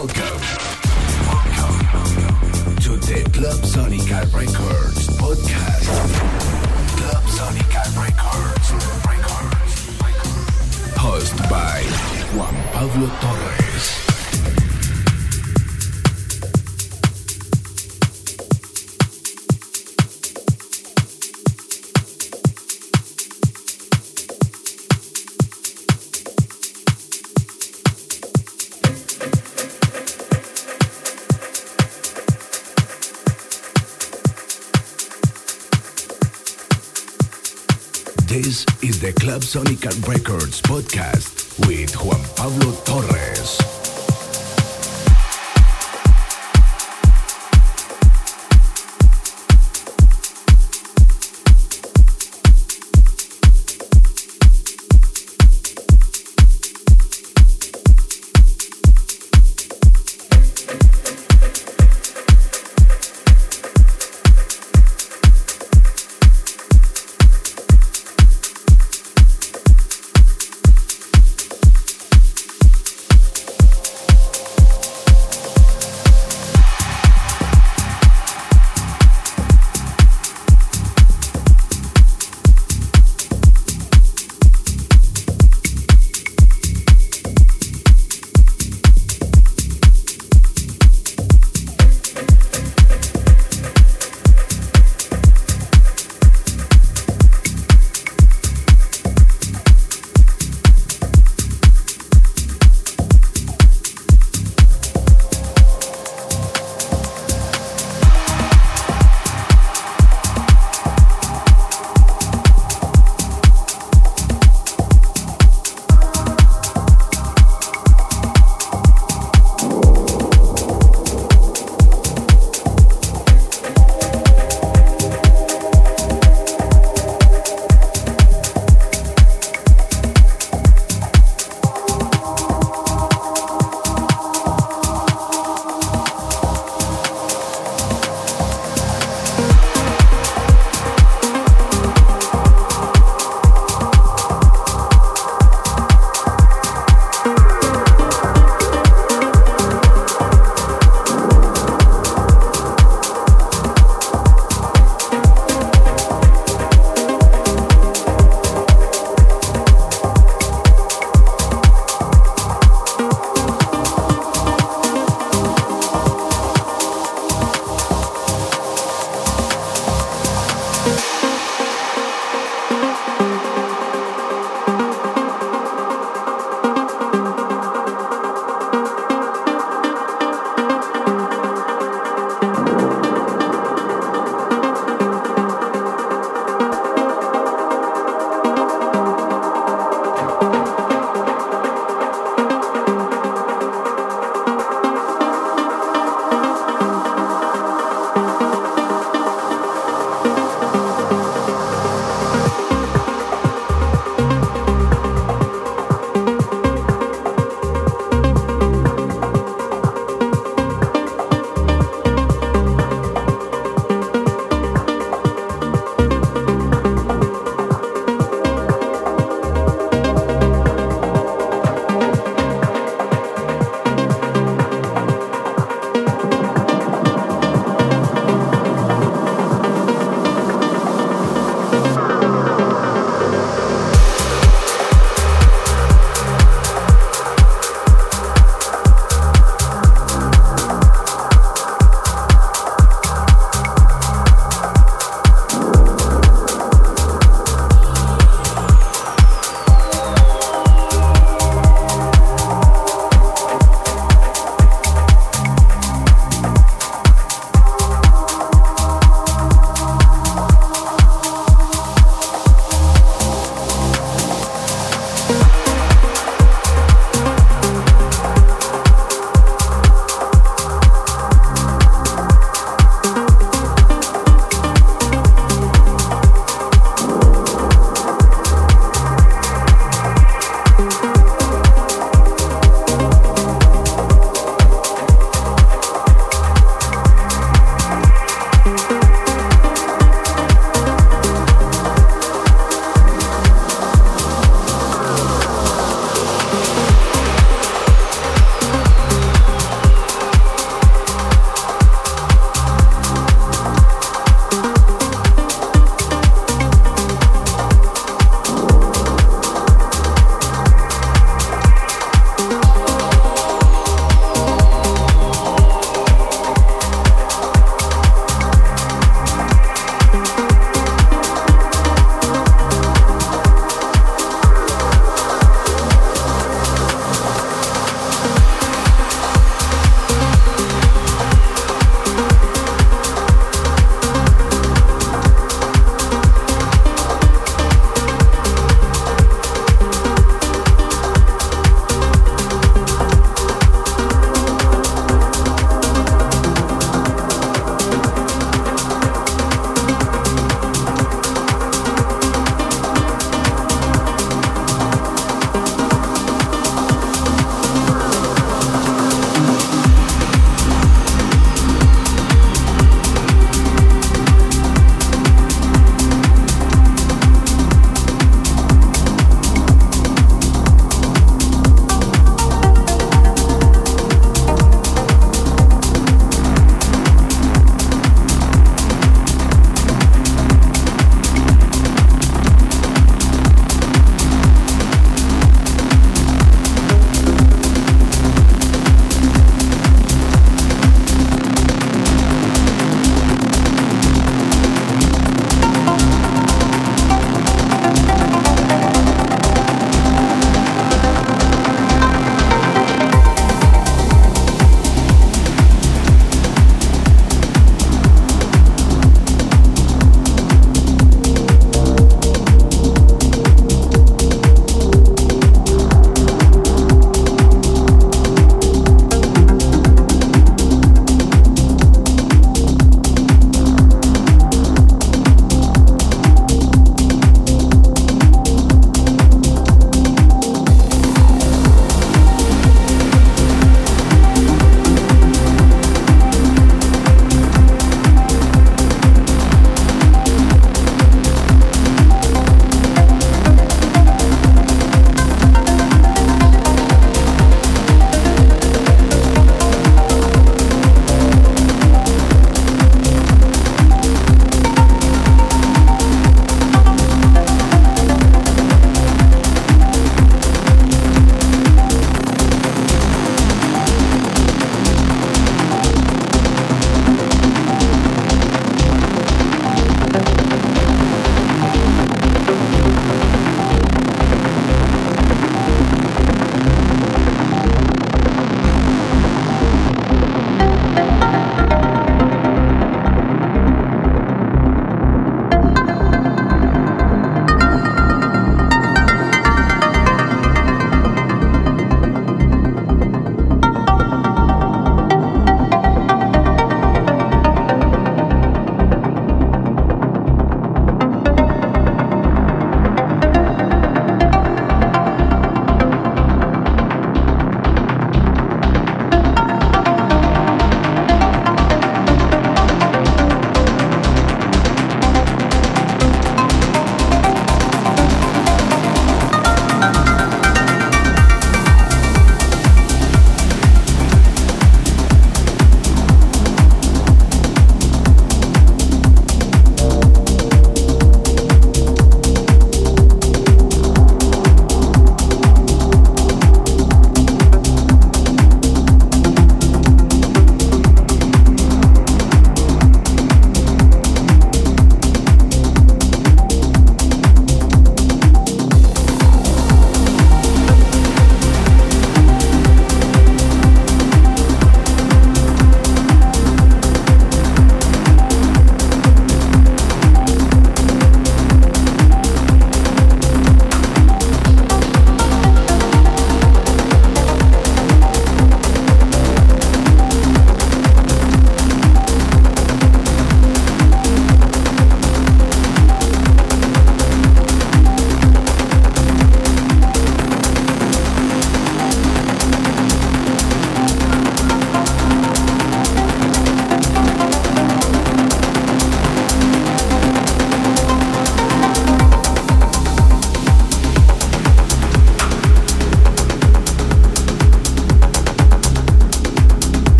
[0.00, 0.40] Welcome.
[1.28, 5.88] Welcome to the Clubsonica Records podcast.
[6.96, 8.68] Club Sonica Records.
[9.06, 9.74] Records.
[10.96, 11.82] Host by
[12.34, 14.09] Juan Pablo Torrez.
[38.42, 43.79] This is the Clubsonica Records podcast with Juan Pablo Torrez.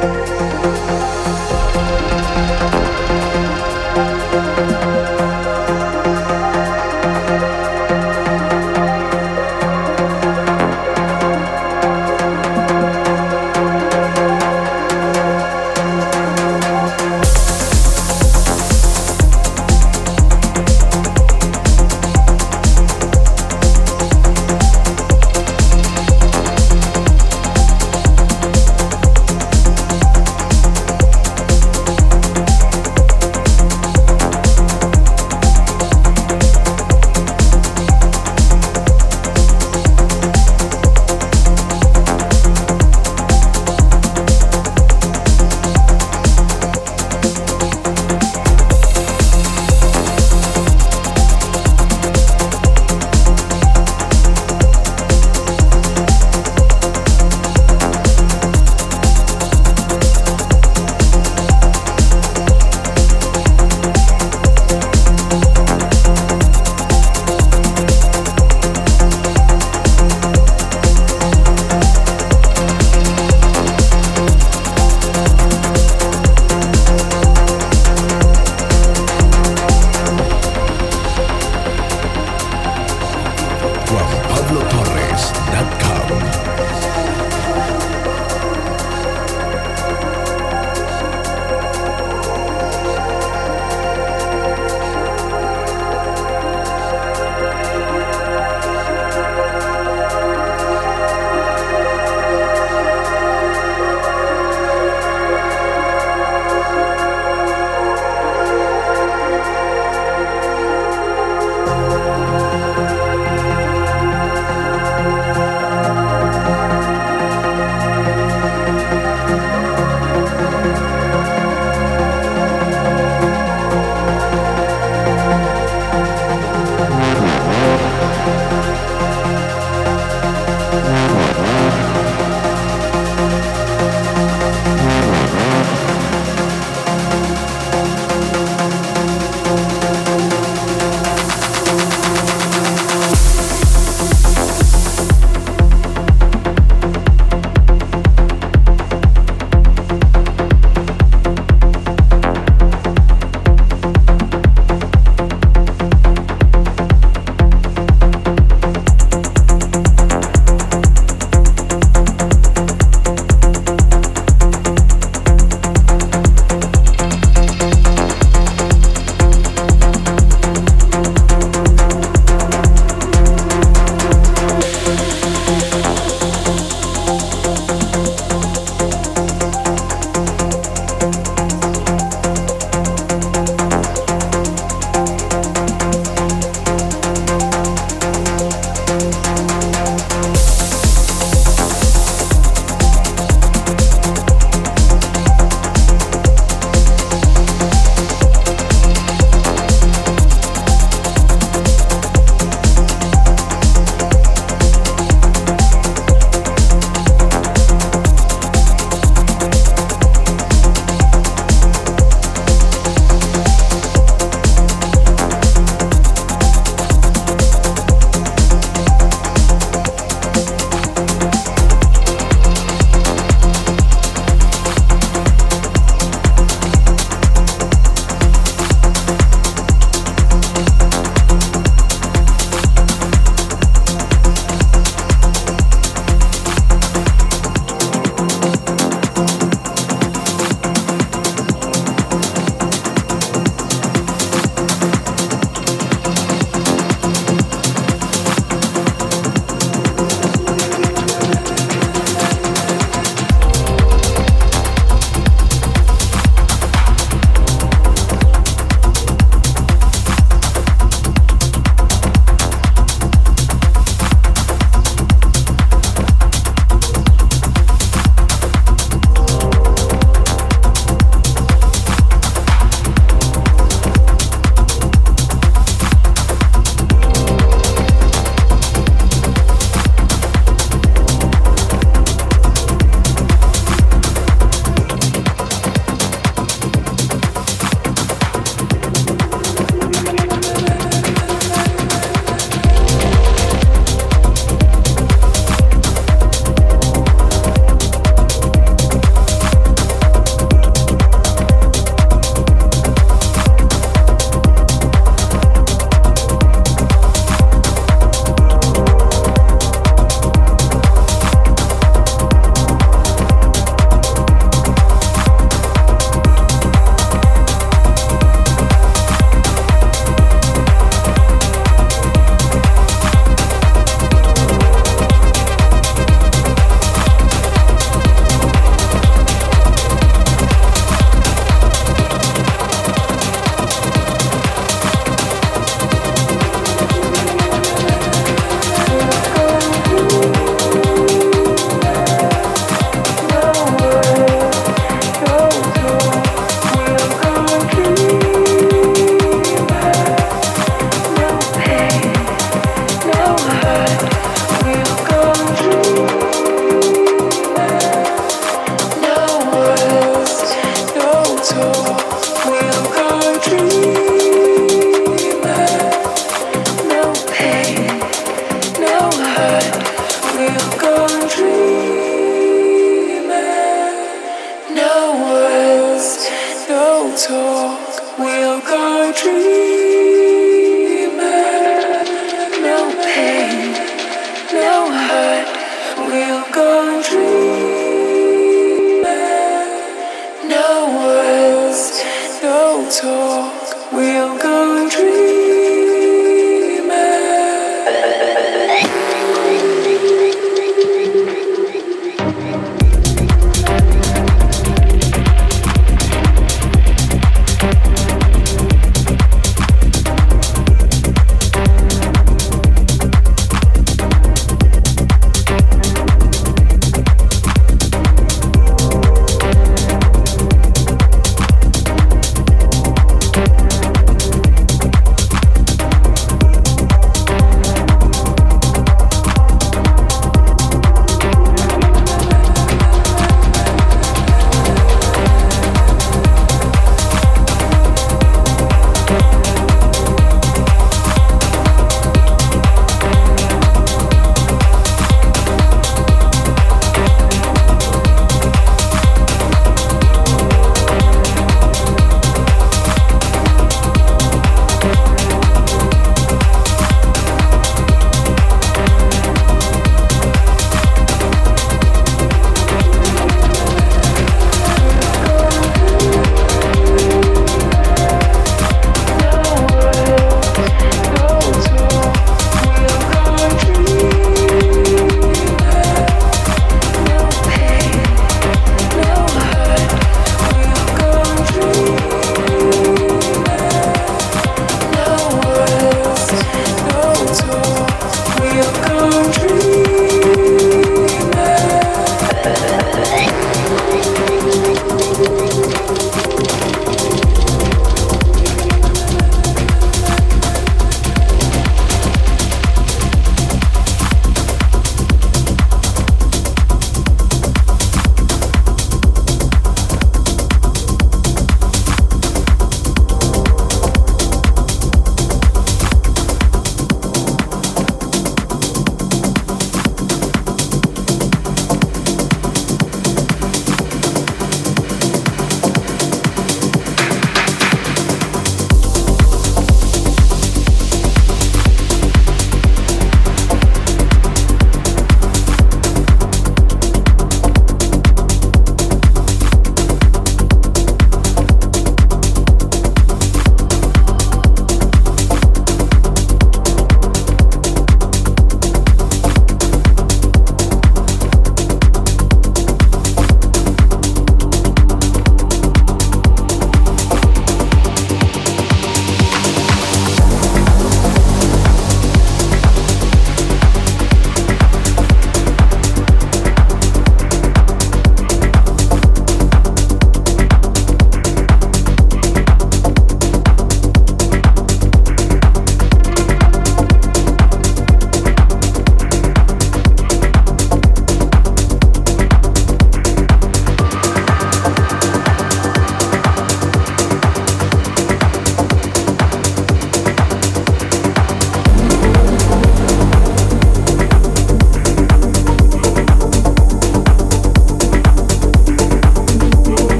[0.00, 0.39] Bye.